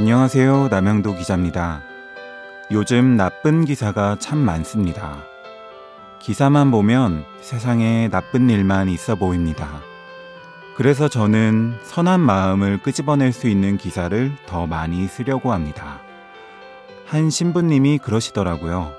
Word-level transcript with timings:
안녕하세요. 0.00 0.68
남영도 0.70 1.14
기자입니다. 1.14 1.82
요즘 2.70 3.18
나쁜 3.18 3.66
기사가 3.66 4.16
참 4.18 4.38
많습니다. 4.38 5.18
기사만 6.18 6.70
보면 6.70 7.26
세상에 7.42 8.08
나쁜 8.08 8.48
일만 8.48 8.88
있어 8.88 9.14
보입니다. 9.14 9.68
그래서 10.74 11.08
저는 11.08 11.74
선한 11.82 12.18
마음을 12.18 12.78
끄집어낼 12.78 13.34
수 13.34 13.46
있는 13.46 13.76
기사를 13.76 14.32
더 14.46 14.66
많이 14.66 15.06
쓰려고 15.06 15.52
합니다. 15.52 16.00
한 17.04 17.28
신부님이 17.28 17.98
그러시더라고요. 17.98 18.94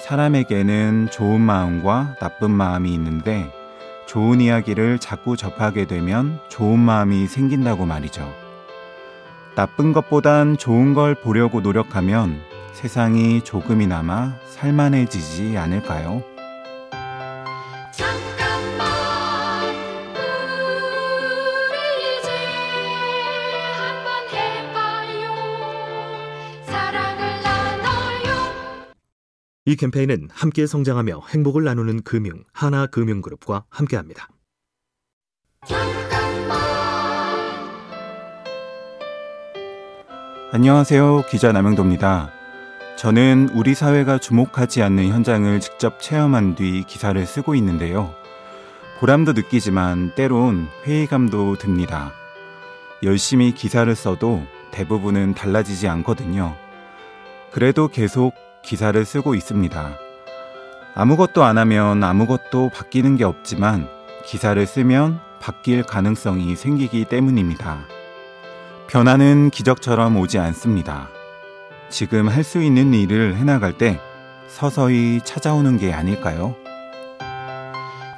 사람에게는 0.00 1.08
좋은 1.10 1.40
마음과 1.40 2.16
나쁜 2.20 2.50
마음이 2.50 2.92
있는데 2.92 3.50
좋은 4.04 4.42
이야기를 4.42 4.98
자꾸 4.98 5.34
접하게 5.38 5.86
되면 5.86 6.40
좋은 6.50 6.78
마음이 6.78 7.26
생긴다고 7.26 7.86
말이죠. 7.86 8.45
나쁜 9.56 9.94
것보단 9.94 10.58
좋은 10.58 10.92
걸 10.92 11.14
보려고 11.14 11.62
노력하면 11.62 12.38
세상이 12.74 13.42
조금이나마 13.42 14.38
살만해지지 14.48 15.56
않을까요? 15.56 16.22
잠깐만 17.90 18.86
우리 21.70 22.18
이제 22.18 22.28
한번 23.72 24.28
해봐요 24.28 25.32
사랑을 26.66 27.42
나눠요 27.42 28.52
이 29.64 29.74
캠페인은 29.76 30.28
함께 30.32 30.66
성장하며 30.66 31.22
행복을 31.30 31.64
나누는 31.64 32.02
금융 32.02 32.44
하나금융그룹과 32.52 33.64
함께합니다. 33.70 34.28
안녕하세요. 40.56 41.24
기자 41.28 41.52
남영도입니다. 41.52 42.30
저는 42.96 43.50
우리 43.52 43.74
사회가 43.74 44.16
주목하지 44.16 44.82
않는 44.84 45.08
현장을 45.08 45.60
직접 45.60 46.00
체험한 46.00 46.54
뒤 46.54 46.82
기사를 46.86 47.26
쓰고 47.26 47.54
있는데요. 47.56 48.14
보람도 48.98 49.34
느끼지만 49.34 50.14
때론 50.14 50.68
회의감도 50.86 51.56
듭니다. 51.56 52.10
열심히 53.02 53.52
기사를 53.52 53.94
써도 53.94 54.46
대부분은 54.70 55.34
달라지지 55.34 55.88
않거든요. 55.88 56.56
그래도 57.50 57.88
계속 57.88 58.32
기사를 58.62 59.04
쓰고 59.04 59.34
있습니다. 59.34 59.98
아무것도 60.94 61.44
안 61.44 61.58
하면 61.58 62.02
아무것도 62.02 62.70
바뀌는 62.70 63.18
게 63.18 63.24
없지만 63.24 63.90
기사를 64.24 64.66
쓰면 64.66 65.20
바뀔 65.38 65.82
가능성이 65.82 66.56
생기기 66.56 67.04
때문입니다. 67.04 67.95
변화는 68.88 69.50
기적처럼 69.50 70.16
오지 70.16 70.38
않습니다. 70.38 71.08
지금 71.90 72.28
할 72.28 72.42
수 72.44 72.62
있는 72.62 72.94
일을 72.94 73.36
해나갈 73.36 73.76
때 73.76 74.00
서서히 74.48 75.20
찾아오는 75.24 75.76
게 75.78 75.92
아닐까요? 75.92 76.54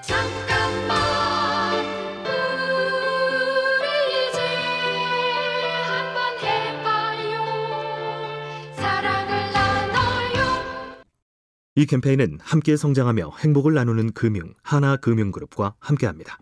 잠깐만 0.03 0.99
우리 3.81 4.29
이제 4.29 4.39
한번 5.87 6.39
해봐요 6.45 7.41
사랑을 8.77 9.53
나눠요 9.53 10.65
이 11.77 11.87
캠페인은 11.87 12.39
함께 12.43 12.77
성장하며 12.77 13.33
행복을 13.39 13.73
나누는 13.75 14.13
금융 14.13 14.53
하나금융그룹과 14.63 15.75
함께합니다. 15.81 16.39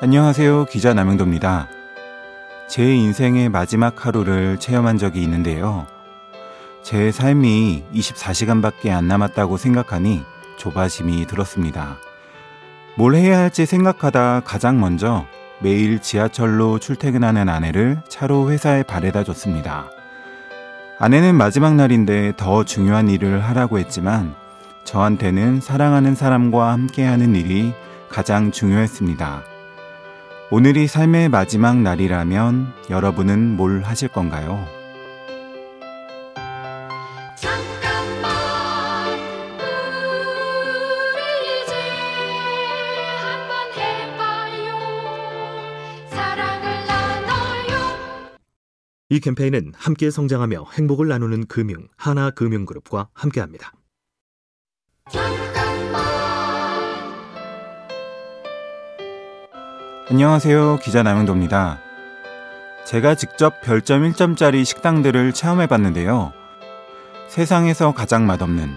안녕하세요. 0.00 0.66
기자 0.66 0.92
남영도입니다. 0.92 1.68
제 2.68 2.94
인생의 2.94 3.48
마지막 3.48 4.04
하루를 4.04 4.58
체험한 4.58 4.98
적이 4.98 5.22
있는데요. 5.22 5.86
제 6.82 7.12
삶이 7.12 7.84
24시간밖에 7.94 8.90
안 8.90 9.06
남았다고 9.06 9.56
생각하니 9.56 10.24
조바심이 10.58 11.26
들었습니다. 11.26 11.96
뭘 12.98 13.14
해야 13.14 13.38
할지 13.38 13.66
생각하다 13.66 14.40
가장 14.40 14.80
먼저 14.80 15.26
매일 15.60 16.02
지하철로 16.02 16.80
출퇴근하는 16.80 17.48
아내를 17.48 18.02
차로 18.08 18.50
회사에 18.50 18.82
바래다 18.82 19.22
줬습니다. 19.22 19.86
아내는 20.98 21.36
마지막 21.36 21.76
날인데 21.76 22.32
더 22.36 22.64
중요한 22.64 23.08
일을 23.08 23.42
하라고 23.44 23.78
했지만 23.78 24.34
저한테는 24.82 25.60
사랑하는 25.60 26.16
사람과 26.16 26.72
함께하는 26.72 27.36
일이 27.36 27.72
가장 28.10 28.50
중요했습니다. 28.50 29.53
오늘이 30.50 30.86
삶의 30.86 31.30
마지막 31.30 31.78
날이라면 31.80 32.74
여러분은 32.90 33.56
뭘 33.56 33.82
하실 33.82 34.08
건가요? 34.08 34.66
잠깐만 37.34 38.30
우리 41.14 41.62
이제 41.62 41.74
한번 43.16 43.72
해봐요 43.72 44.76
사랑을 46.10 46.86
나눠요 46.86 48.36
이 49.08 49.20
캠페인은 49.20 49.72
함께 49.74 50.10
성장하며 50.10 50.66
행복을 50.74 51.08
나누는 51.08 51.46
금융 51.46 51.88
하나금융그룹과 51.96 53.08
함께합니다. 53.14 53.72
안녕하세요. 60.10 60.80
기자 60.82 61.02
남영도입니다. 61.02 61.78
제가 62.84 63.14
직접 63.14 63.62
별점 63.62 64.02
1점짜리 64.02 64.62
식당들을 64.66 65.32
체험해 65.32 65.66
봤는데요. 65.66 66.34
세상에서 67.28 67.92
가장 67.92 68.26
맛없는, 68.26 68.76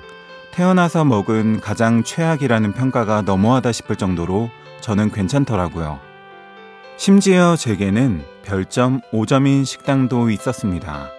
태어나서 0.51 1.03
먹은 1.03 1.59
가장 1.59 2.05
최악이라는 2.05 2.71
평가가 2.71 3.23
너무하다 3.23 3.73
싶을 3.73 3.97
정도로 3.97 4.49
저는 4.79 5.11
괜찮더라고요. 5.11 5.99
심지어 6.95 7.57
제게는 7.57 8.23
별점 8.43 9.01
5점인 9.11 9.66
식당도 9.66 10.29
있었습니다. 10.29 11.09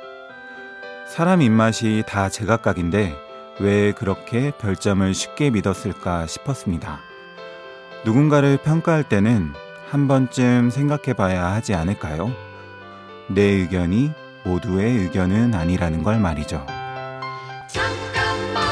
사람 1.07 1.43
입맛이 1.43 2.03
다 2.07 2.31
제각각인데 2.31 3.15
왜 3.61 3.93
그렇게 3.93 4.53
별점을 4.53 5.13
쉽게 5.13 5.51
믿었을까 5.51 6.27
싶었습니다. 6.27 7.01
누군가를 8.07 8.57
평가할 8.57 9.03
때는 9.03 9.53
한 9.91 10.07
번쯤 10.07 10.69
생각해 10.71 11.15
봐야 11.15 11.47
하지 11.53 11.73
않을까요? 11.75 12.31
내 13.29 13.41
의견이 13.43 14.13
모두의 14.45 14.99
의견은 14.99 15.55
아니라는 15.55 16.03
걸 16.03 16.21
말이죠. 16.21 16.65
잠깐만 17.69 18.63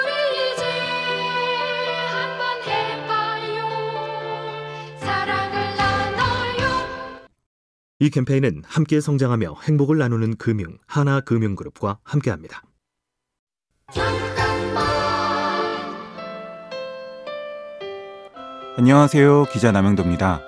우리 0.00 0.52
이제 0.52 0.64
한번 2.08 2.62
해봐요 2.62 3.68
사랑을 5.00 5.76
나눠요 5.76 7.28
이 7.98 8.10
캠페인은 8.10 8.62
함께 8.64 9.00
성장하며 9.00 9.56
행복을 9.64 9.98
나누는 9.98 10.36
금융 10.36 10.78
하나금융그룹과 10.86 11.98
함께합니다. 12.04 12.62
안녕하세요. 18.78 19.46
기자 19.46 19.72
남영도입니다. 19.72 20.40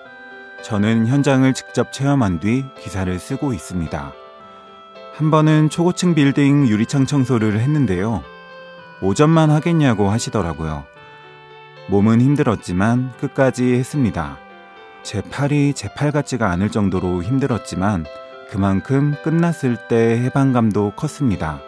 저는 0.62 1.06
현장을 1.06 1.50
직접 1.54 1.92
체험한 1.92 2.40
뒤 2.40 2.64
기사를 2.78 3.18
쓰고 3.18 3.52
있습니다. 3.54 4.12
한 5.14 5.30
번은 5.30 5.70
초고층 5.70 6.14
빌딩 6.14 6.66
유리창 6.68 7.06
청소를 7.06 7.58
했는데요. 7.58 8.22
5점만 9.00 9.48
하겠냐고 9.48 10.10
하시더라고요. 10.10 10.84
몸은 11.88 12.20
힘들었지만 12.20 13.12
끝까지 13.18 13.74
했습니다. 13.74 14.36
제 15.02 15.22
팔이 15.22 15.72
제 15.74 15.88
팔 15.96 16.12
같지가 16.12 16.50
않을 16.50 16.70
정도로 16.70 17.22
힘들었지만 17.22 18.04
그만큼 18.50 19.14
끝났을 19.24 19.76
때 19.88 20.20
해방감도 20.20 20.92
컸습니다. 20.96 21.60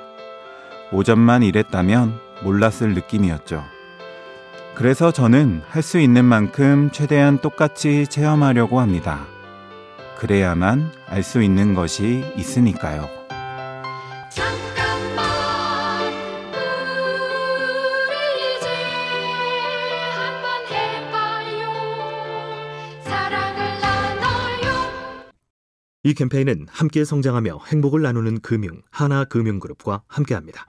5점만 0.91 1.43
일했다면 1.45 2.19
몰랐을 2.43 2.93
느낌이었죠. 2.95 3.65
그래서 4.75 5.13
저는 5.13 5.63
할 5.69 5.83
수 5.83 5.99
있는 5.99 6.25
만큼 6.25 6.91
최대한 6.91 7.39
똑같이 7.39 8.07
체험하려고 8.07 8.81
합니다. 8.81 9.27
그래야만 10.19 10.91
알 11.07 11.23
수 11.23 11.43
있는 11.43 11.75
것이 11.75 12.25
있으니까요. 12.37 13.09
잠깐만 14.31 15.27
우리 18.07 18.57
이제 18.57 18.69
한번 20.15 20.67
해봐요 20.71 21.73
사랑을 23.05 23.81
나눠요 23.81 25.33
이 26.05 26.15
캠페인은 26.15 26.67
함께 26.71 27.05
성장하며 27.05 27.59
행복을 27.67 28.03
나누는 28.03 28.41
금융 28.41 28.83
하나금융그룹과 28.91 30.03
함께합니다. 30.09 30.67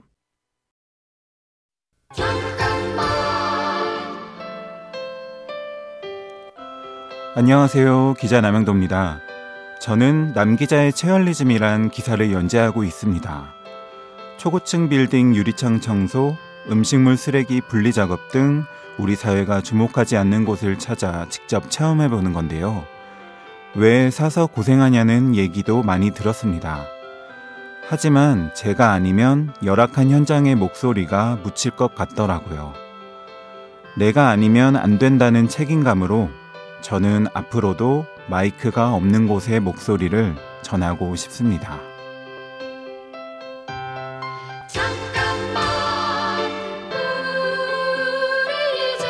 안녕하세요. 7.34 8.16
기자 8.18 8.42
남영도입니다. 8.42 9.20
저는 9.80 10.32
남기자의 10.34 10.92
체얼리즘이란 10.92 11.88
기사를 11.88 12.30
연재하고 12.30 12.84
있습니다. 12.84 13.54
초고층 14.36 14.90
빌딩 14.90 15.34
유리창 15.34 15.80
청소, 15.80 16.36
음식물 16.70 17.16
쓰레기 17.16 17.62
분리 17.62 17.90
작업 17.94 18.28
등 18.30 18.64
우리 18.98 19.16
사회가 19.16 19.62
주목하지 19.62 20.18
않는 20.18 20.44
곳을 20.44 20.78
찾아 20.78 21.26
직접 21.30 21.70
체험해 21.70 22.10
보는 22.10 22.34
건데요. 22.34 22.84
왜 23.74 24.10
사서 24.10 24.46
고생하냐는 24.46 25.34
얘기도 25.34 25.82
많이 25.82 26.10
들었습니다. 26.10 26.84
하지만 27.88 28.52
제가 28.54 28.90
아니면 28.90 29.54
열악한 29.64 30.10
현장의 30.10 30.54
목소리가 30.56 31.38
묻힐 31.42 31.70
것 31.70 31.94
같더라고요. 31.94 32.74
내가 33.96 34.28
아니면 34.28 34.76
안 34.76 34.98
된다는 34.98 35.48
책임감으로 35.48 36.41
저는 36.82 37.26
앞으로도 37.32 38.04
마이크가 38.28 38.92
없는 38.94 39.28
곳의 39.28 39.60
목소리를 39.60 40.34
전하고 40.62 41.14
싶습니다. 41.16 41.80
잠깐만 44.68 45.62
우리 48.48 48.96
이제 48.96 49.06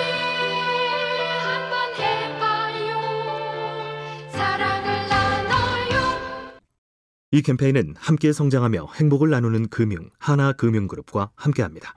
한번 1.41 1.95
해봐요 1.99 3.01
사랑을 4.31 5.09
나눠요 5.09 6.21
이 7.31 7.41
캠페인은 7.43 7.95
함께 7.99 8.33
성장하며 8.33 8.89
행복을 8.95 9.31
나누는 9.31 9.69
금융 9.71 10.11
하나금융그룹과 10.19 11.31
함께합니다. 11.35 11.95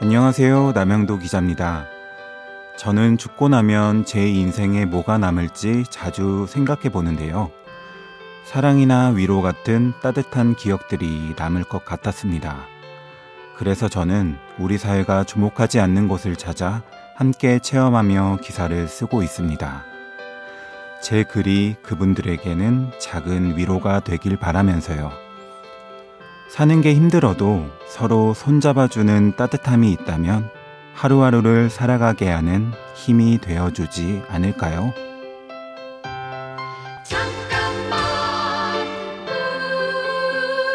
안녕하세요. 0.00 0.72
남영도 0.76 1.18
기자입니다. 1.18 1.88
저는 2.76 3.18
죽고 3.18 3.48
나면 3.48 4.04
제 4.04 4.28
인생에 4.28 4.84
뭐가 4.84 5.18
남을지 5.18 5.86
자주 5.90 6.46
생각해 6.48 6.90
보는데요. 6.90 7.50
사랑이나 8.44 9.08
위로 9.08 9.42
같은 9.42 9.92
따뜻한 10.00 10.54
기억들이 10.54 11.34
남을 11.36 11.64
것 11.64 11.84
같았습니다. 11.84 12.58
그래서 13.56 13.88
저는 13.88 14.36
우리 14.56 14.78
사회가 14.78 15.24
주목하지 15.24 15.80
않는 15.80 16.06
곳을 16.06 16.36
찾아 16.36 16.84
함께 17.16 17.58
체험하며 17.58 18.38
기사를 18.40 18.86
쓰고 18.86 19.24
있습니다. 19.24 19.84
제 21.02 21.24
글이 21.24 21.74
그분들에게는 21.82 22.92
작은 23.00 23.56
위로가 23.56 23.98
되길 23.98 24.36
바라면서요. 24.36 25.27
사는 26.48 26.80
게 26.80 26.94
힘들어도 26.94 27.66
서로 27.86 28.32
손잡아주는 28.34 29.36
따뜻함이 29.36 29.92
있다면 29.92 30.50
하루하루를 30.94 31.70
살아가게 31.70 32.28
하는 32.28 32.72
힘이 32.94 33.38
되어주지 33.38 34.22
않을까요? 34.28 34.92
잠깐만 37.04 38.00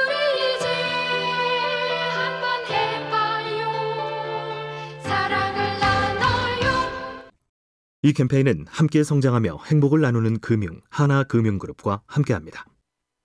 우리 0.07 0.55
이제 0.55 0.67
한번 2.13 2.65
해봐요 2.69 3.67
사랑을 5.01 5.79
나눠요 5.79 6.71
이 8.03 8.13
캠페인은 8.13 8.67
함께 8.69 9.03
성장하며 9.03 9.57
행복을 9.65 9.99
나누는 10.01 10.39
금융 10.39 10.79
하나금융그룹과 10.89 12.03
함께합니다. 12.05 12.65